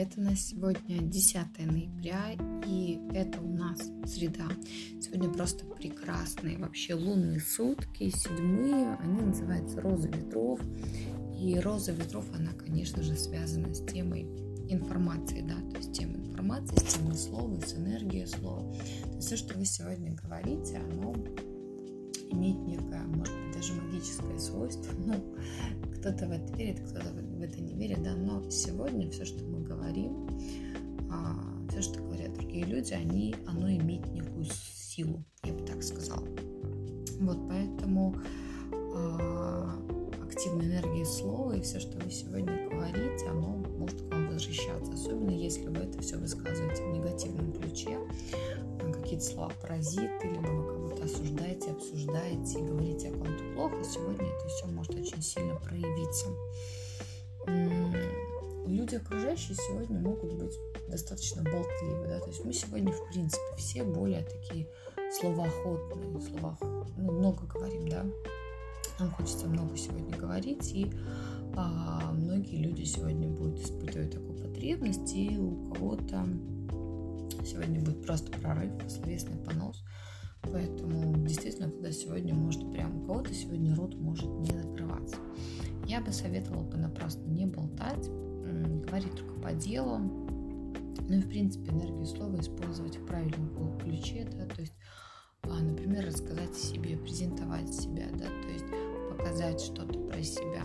привет! 0.00 0.12
У 0.16 0.22
нас 0.22 0.40
сегодня 0.40 0.98
10 1.02 1.36
ноября, 1.58 2.32
и 2.66 2.98
это 3.12 3.38
у 3.42 3.50
нас 3.50 3.78
среда. 4.06 4.48
Сегодня 4.98 5.28
просто 5.30 5.66
прекрасные 5.66 6.56
вообще 6.56 6.94
лунные 6.94 7.38
сутки, 7.38 8.08
седьмые, 8.08 8.94
они 8.94 9.20
называются 9.20 9.80
«Роза 9.80 10.08
ветров». 10.08 10.58
И 11.38 11.58
«Роза 11.58 11.92
ветров», 11.92 12.24
она, 12.34 12.52
конечно 12.52 13.02
же, 13.02 13.14
связана 13.14 13.74
с 13.74 13.84
темой 13.84 14.22
информации, 14.70 15.42
да, 15.42 15.56
то 15.70 15.76
есть 15.76 15.92
тема 15.92 16.14
информации, 16.14 16.76
с 16.76 16.94
темой 16.94 17.16
слова, 17.16 17.60
с 17.60 17.74
энергией 17.74 18.26
слова. 18.26 18.72
То 19.02 19.16
есть 19.16 19.26
все, 19.26 19.36
что 19.36 19.58
вы 19.58 19.66
сегодня 19.66 20.14
говорите, 20.14 20.78
оно 20.78 21.14
имеет 22.30 22.58
некое, 22.66 23.02
может 23.02 23.34
быть, 23.34 23.49
даже 23.60 23.74
магическое 23.74 24.38
свойство. 24.38 24.92
Ну, 24.96 25.14
кто-то 25.96 26.26
в 26.26 26.30
это 26.30 26.56
верит, 26.56 26.80
кто-то 26.80 27.10
в 27.10 27.42
это 27.42 27.60
не 27.60 27.74
верит, 27.74 28.02
да, 28.02 28.14
но 28.14 28.48
сегодня 28.48 29.10
все, 29.10 29.26
что 29.26 29.44
мы 29.44 29.60
говорим, 29.60 30.26
а, 31.10 31.68
все, 31.68 31.82
что 31.82 32.00
говорят 32.00 32.32
другие 32.32 32.64
люди, 32.64 32.94
они, 32.94 33.36
оно 33.46 33.70
имеет 33.70 34.06
некую 34.12 34.46
силу, 34.46 35.22
я 35.44 35.52
бы 35.52 35.60
так 35.66 35.82
сказала. 35.82 36.26
Вот 37.20 37.38
поэтому 37.48 38.16
а, 38.94 39.76
активная 40.24 40.66
энергия 40.66 41.04
слова 41.04 41.52
и 41.52 41.60
все, 41.60 41.80
что 41.80 41.98
вы 41.98 42.10
сегодня 42.10 42.66
говорите, 42.70 43.26
оно 43.28 43.56
может 43.78 44.00
к 44.00 44.10
вам 44.10 44.28
возвращаться, 44.28 44.94
особенно 44.94 45.32
если 45.32 45.66
вы 45.66 45.82
это 45.82 46.00
все 46.00 46.16
высказываете 46.16 46.82
в 46.82 46.94
негативном 46.94 47.52
ключе, 47.52 47.98
какие-то 49.10 49.24
слова 49.24 49.52
паразиты, 49.60 50.28
либо 50.28 50.48
вы 50.48 50.69
осуждаете, 51.02 51.70
обсуждаете 51.70 52.58
и 52.58 52.62
говорите 52.62 53.08
о 53.08 53.12
ком-то 53.12 53.54
плохо, 53.54 53.84
сегодня 53.84 54.26
это 54.26 54.48
все 54.48 54.66
может 54.66 54.94
очень 54.94 55.22
сильно 55.22 55.56
проявиться. 55.56 56.26
Люди 58.66 58.94
окружающие 58.94 59.56
сегодня 59.56 59.98
могут 59.98 60.34
быть 60.34 60.56
достаточно 60.88 61.42
болтливы, 61.42 62.06
да, 62.06 62.20
то 62.20 62.28
есть 62.28 62.44
мы 62.44 62.52
сегодня, 62.52 62.92
в 62.92 63.08
принципе, 63.10 63.56
все 63.56 63.82
более 63.82 64.22
такие 64.22 64.68
словоохотные, 65.20 66.20
слова, 66.20 66.56
ну, 66.96 67.12
много 67.12 67.46
говорим, 67.46 67.88
да, 67.88 68.06
нам 68.98 69.10
хочется 69.12 69.48
много 69.48 69.76
сегодня 69.76 70.16
говорить, 70.16 70.72
и 70.72 70.92
а, 71.56 72.12
многие 72.12 72.62
люди 72.62 72.84
сегодня 72.84 73.28
будут 73.28 73.58
испытывать 73.60 74.12
такую 74.12 74.38
потребность, 74.38 75.12
и 75.14 75.36
у 75.36 75.72
кого-то 75.72 76.26
Сегодня 77.44 77.80
будет 77.80 78.04
просто 78.04 78.30
прорыв, 78.38 78.70
словесный 78.88 79.36
понос. 79.36 79.82
Поэтому 80.42 81.16
действительно, 81.26 81.70
когда 81.70 81.92
сегодня 81.92 82.34
может 82.34 82.70
прям 82.72 83.02
у 83.02 83.06
кого-то 83.06 83.32
сегодня 83.32 83.74
рот 83.74 83.94
может 83.96 84.28
не 84.38 84.50
закрываться. 84.50 85.16
Я 85.86 86.00
бы 86.00 86.12
советовала 86.12 86.64
бы 86.64 86.76
напрасно 86.76 87.26
не 87.26 87.46
болтать, 87.46 88.08
говорить 88.86 89.14
только 89.14 89.34
по 89.40 89.52
делу, 89.52 89.98
ну 89.98 91.16
и 91.16 91.20
в 91.20 91.28
принципе 91.28 91.70
энергию 91.70 92.06
слова 92.06 92.38
использовать 92.38 92.96
в 92.96 93.06
правильном 93.06 93.78
ключе, 93.78 94.28
да, 94.32 94.46
то 94.46 94.60
есть, 94.60 94.74
а, 95.42 95.60
например, 95.60 96.06
рассказать 96.06 96.50
о 96.50 96.54
себе, 96.54 96.96
презентовать 96.96 97.72
себя, 97.72 98.06
да, 98.12 98.26
то 98.26 98.48
есть 98.48 98.64
показать 99.10 99.60
что-то 99.60 99.98
про 99.98 100.22
себя, 100.22 100.62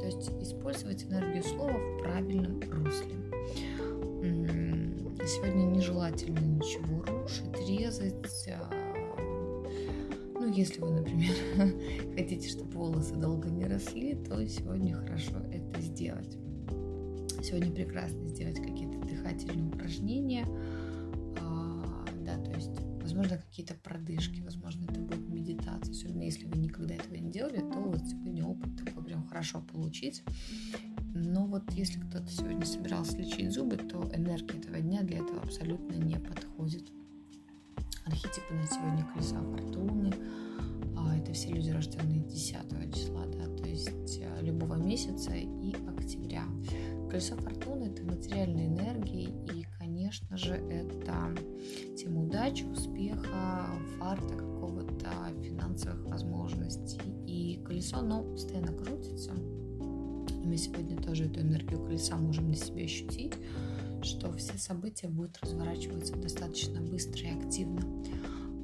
то 0.00 0.06
есть 0.06 0.30
использовать 0.40 1.04
энергию 1.04 1.42
слова 1.42 1.72
в 1.72 2.02
правильном 2.02 2.60
русле. 2.60 3.14
Сегодня 5.26 5.64
нежелательно 5.64 6.38
ничего 6.38 7.02
рушить, 7.04 7.68
резать. 7.68 8.14
Ну, 10.44 10.52
если 10.52 10.78
вы, 10.82 10.90
например, 10.90 11.34
хотите, 12.14 12.50
чтобы 12.50 12.70
волосы 12.72 13.14
долго 13.16 13.48
не 13.48 13.64
росли, 13.64 14.14
то 14.14 14.46
сегодня 14.46 14.94
хорошо 14.94 15.38
это 15.50 15.80
сделать. 15.80 16.36
Сегодня 17.42 17.72
прекрасно 17.72 18.28
сделать 18.28 18.56
какие-то 18.56 18.98
дыхательные 18.98 19.66
упражнения. 19.66 20.46
А, 21.40 22.04
да, 22.26 22.36
то 22.36 22.50
есть, 22.50 22.78
возможно, 23.00 23.38
какие-то 23.38 23.72
продышки, 23.72 24.42
возможно, 24.42 24.84
это 24.84 25.00
будет 25.00 25.26
медитация. 25.30 25.92
Особенно 25.92 26.24
если 26.24 26.44
вы 26.44 26.58
никогда 26.58 26.94
этого 26.94 27.14
не 27.14 27.30
делали, 27.30 27.60
то 27.60 27.80
вот 27.80 28.02
сегодня 28.06 28.44
опыт 28.44 28.84
такой 28.84 29.02
прям 29.02 29.26
хорошо 29.26 29.62
получить. 29.72 30.22
Но 31.14 31.46
вот 31.46 31.72
если 31.72 32.00
кто-то 32.00 32.28
сегодня 32.28 32.66
собирался 32.66 33.16
лечить 33.16 33.50
зубы, 33.50 33.78
то 33.78 34.10
энергия 34.14 34.58
этого 34.58 34.78
дня 34.78 35.04
для 35.04 35.20
этого 35.20 35.40
абсолютно 35.40 35.94
не 35.94 36.16
подходит. 36.16 36.92
Архетипы 38.06 38.52
на 38.54 38.66
сегодня 38.66 39.06
колеса 39.12 39.40
фортуны. 39.40 40.12
А, 40.96 41.16
это 41.16 41.32
все 41.32 41.50
люди, 41.50 41.70
рожденные 41.70 42.20
10 42.20 42.94
числа, 42.94 43.24
да, 43.26 43.46
то 43.56 43.66
есть 43.66 44.20
а, 44.22 44.42
любого 44.42 44.74
месяца 44.74 45.32
и 45.34 45.74
октября. 45.88 46.44
Колесо 47.10 47.36
фортуны– 47.36 47.84
это 47.94 48.02
материальные 48.02 48.68
энергии, 48.68 49.30
и, 49.52 49.66
конечно 49.78 50.36
же, 50.36 50.54
это 50.54 51.34
тема 51.96 52.24
удачи, 52.24 52.64
успеха, 52.64 53.66
фарта 53.98 54.34
какого-то, 54.34 55.08
финансовых 55.42 56.04
возможностей. 56.06 57.00
И 57.26 57.62
колесо, 57.64 57.98
оно 57.98 58.22
постоянно 58.22 58.72
крутится, 58.72 59.32
мы 60.44 60.56
сегодня 60.58 60.96
тоже 61.00 61.24
эту 61.24 61.40
энергию 61.40 61.82
колеса 61.82 62.16
можем 62.16 62.48
на 62.48 62.54
себе 62.54 62.84
ощутить, 62.84 63.34
что 64.04 64.32
все 64.34 64.56
события 64.58 65.08
будут 65.08 65.38
разворачиваться 65.40 66.14
достаточно 66.16 66.80
быстро 66.80 67.22
и 67.22 67.38
активно. 67.38 67.82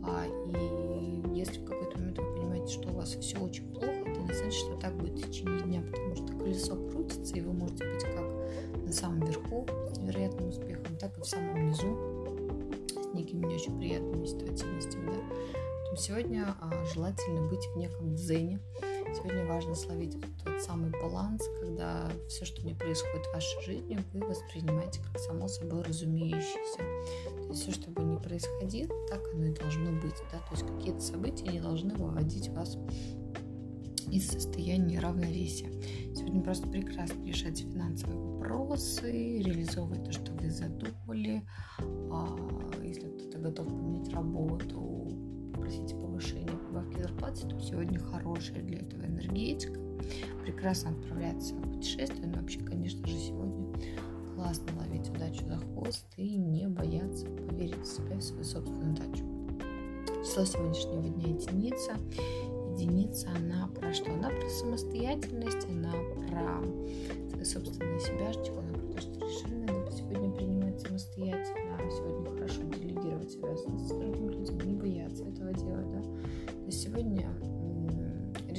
А, 0.02 0.26
и 0.26 1.36
если 1.36 1.60
в 1.60 1.64
какой-то 1.64 1.98
момент 1.98 2.18
вы 2.18 2.36
понимаете, 2.36 2.74
что 2.74 2.90
у 2.90 2.94
вас 2.94 3.14
все 3.14 3.38
очень 3.38 3.72
плохо, 3.72 3.86
это 3.86 4.20
не 4.20 4.32
значит, 4.32 4.60
что 4.60 4.76
так 4.76 4.96
будет 4.96 5.18
в 5.18 5.28
течение 5.28 5.60
дня, 5.62 5.82
потому 5.82 6.16
что 6.16 6.38
колесо 6.38 6.76
крутится, 6.90 7.36
и 7.36 7.40
вы 7.40 7.52
можете 7.52 7.84
быть 7.84 8.04
как 8.04 8.84
на 8.86 8.92
самом 8.92 9.26
верху 9.26 9.66
с 9.92 9.98
невероятным 9.98 10.48
успехом, 10.48 10.96
так 10.98 11.16
и 11.18 11.20
в 11.20 11.26
самом 11.26 11.68
низу 11.68 12.26
с 12.88 13.14
некими 13.14 13.46
не 13.46 13.54
очень 13.54 13.78
приятными 13.78 14.26
ситуативностями. 14.26 15.06
Да? 15.06 15.96
Сегодня 15.96 16.54
а, 16.60 16.84
желательно 16.94 17.48
быть 17.48 17.66
в 17.74 17.76
неком 17.76 18.14
дзене, 18.14 18.60
Сегодня 19.14 19.44
важно 19.44 19.74
словить 19.74 20.16
тот 20.44 20.62
самый 20.62 20.90
баланс, 20.90 21.42
когда 21.60 22.08
все, 22.28 22.44
что 22.44 22.62
не 22.62 22.74
происходит 22.74 23.26
в 23.26 23.32
вашей 23.32 23.62
жизни, 23.62 23.98
вы 24.12 24.26
воспринимаете 24.26 25.00
как 25.02 25.20
само 25.20 25.48
собой 25.48 25.82
разумеющееся. 25.82 26.78
То 26.78 27.48
есть 27.48 27.62
все, 27.62 27.72
что 27.72 27.90
бы 27.90 28.02
ни 28.02 28.16
происходило, 28.16 28.94
так 29.08 29.20
оно 29.34 29.46
и 29.46 29.54
должно 29.54 29.90
быть. 30.00 30.14
Да? 30.30 30.38
То 30.38 30.52
есть 30.52 30.66
какие-то 30.66 31.00
события 31.00 31.48
не 31.48 31.60
должны 31.60 31.94
выводить 31.94 32.50
вас 32.50 32.78
из 34.10 34.28
состояния 34.28 35.00
равновесия. 35.00 35.70
Сегодня 36.14 36.42
просто 36.42 36.68
прекрасно 36.68 37.24
решать 37.24 37.60
финансовые 37.60 38.18
вопросы, 38.18 39.10
реализовывать 39.42 40.04
то, 40.04 40.12
что 40.12 40.32
вы 40.32 40.50
задумали. 40.50 41.42
А, 41.78 42.38
если 42.82 43.08
кто-то 43.08 43.38
готов 43.38 43.66
поменять 43.66 44.12
работу, 44.12 45.29
попросите 45.60 45.94
повышения, 45.94 46.56
прибавки 46.66 47.02
зарплаты, 47.02 47.46
то 47.46 47.60
сегодня 47.60 47.98
хорошая 47.98 48.62
для 48.62 48.78
этого 48.78 49.04
энергетика. 49.04 49.78
Прекрасно 50.42 50.90
отправляться 50.90 51.54
в 51.54 51.62
путешествие, 51.62 52.26
но 52.26 52.40
вообще, 52.40 52.60
конечно 52.60 53.06
же, 53.06 53.18
сегодня 53.18 53.66
классно 54.34 54.66
ловить 54.78 55.08
удачу 55.10 55.44
за 55.46 55.58
хвост 55.58 56.06
и 56.16 56.36
не 56.36 56.66
бояться 56.66 57.26
поверить 57.26 57.82
в 57.82 57.86
себя, 57.86 58.16
в 58.16 58.22
свою 58.22 58.44
собственную 58.44 58.92
удачу. 58.94 59.24
Число 60.24 60.44
сегодняшнего 60.44 61.08
дня 61.08 61.28
единица. 61.28 61.92
Единица, 62.72 63.28
она 63.36 63.68
про 63.68 63.92
что? 63.92 64.10
Она 64.12 64.30
про 64.30 64.48
самостоятельность, 64.48 65.66
она 65.68 65.92
про 66.26 66.64
свою 67.30 67.44
собственную 67.44 68.00
себяшечку, 68.00 68.60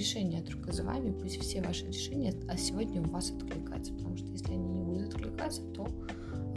решения 0.02 0.42
только 0.42 0.72
за 0.72 0.84
вами, 0.84 1.12
пусть 1.12 1.40
все 1.40 1.62
ваши 1.62 1.86
решения, 1.86 2.34
а 2.50 2.58
сегодня 2.58 3.02
у 3.02 3.06
вас 3.06 3.30
откликаются, 3.30 3.94
потому 3.94 4.18
что 4.18 4.28
если 4.32 4.54
они 4.54 4.68
не 4.68 4.82
будут 4.82 5.14
откликаться, 5.14 5.62
то 5.74 5.88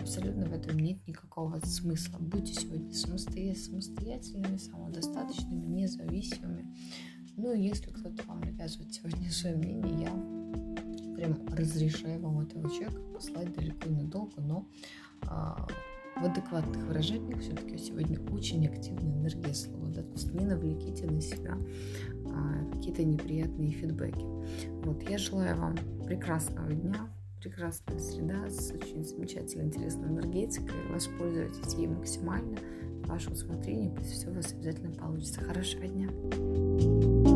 абсолютно 0.00 0.46
в 0.46 0.52
этом 0.52 0.78
нет 0.78 1.06
никакого 1.06 1.60
смысла. 1.64 2.16
Будьте 2.18 2.54
сегодня 2.54 2.92
самостоятельными, 2.92 4.56
самодостаточными, 4.56 5.66
независимыми. 5.66 6.74
Ну, 7.36 7.52
если 7.52 7.90
кто-то 7.90 8.22
вам 8.26 8.40
навязывает 8.40 8.94
сегодня 8.94 9.30
свое 9.30 9.56
мнение, 9.56 10.08
я 10.08 11.14
прям 11.16 11.46
разрешаю 11.48 12.20
вам 12.20 12.40
этого 12.40 12.70
человека 12.70 13.00
послать 13.12 13.52
далеко 13.54 13.88
и 13.88 13.92
надолго, 13.92 14.40
но 14.40 14.68
а, 15.22 15.66
в 16.16 16.24
адекватных 16.24 16.84
выражениях 16.86 17.40
все-таки 17.40 17.76
сегодня 17.76 18.20
очень 18.30 18.66
активная 18.66 19.16
энергия 19.16 19.52
слова, 19.52 19.88
да, 19.88 20.02
то 20.02 20.12
есть 20.12 20.32
не 20.32 20.44
навлеките 20.44 21.06
на 21.06 21.20
себя 21.20 21.58
какие-то 22.72 23.04
неприятные 23.04 23.70
фидбэки. 23.70 24.24
Вот, 24.84 25.02
я 25.08 25.18
желаю 25.18 25.56
вам 25.56 25.76
прекрасного 26.06 26.72
дня, 26.72 27.08
прекрасная 27.40 27.98
среда 27.98 28.48
с 28.48 28.70
очень 28.72 29.04
замечательной, 29.04 29.66
интересной 29.66 30.08
энергетикой. 30.08 30.76
Воспользуйтесь 30.90 31.74
ей 31.74 31.86
максимально, 31.86 32.58
ваше 33.06 33.30
усмотрение, 33.30 33.90
пусть 33.90 34.12
все 34.12 34.30
у 34.30 34.34
вас 34.34 34.52
обязательно 34.52 34.92
получится. 34.92 35.40
Хорошего 35.40 35.86
дня! 35.86 37.33